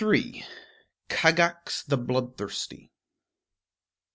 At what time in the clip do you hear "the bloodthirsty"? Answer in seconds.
1.83-2.89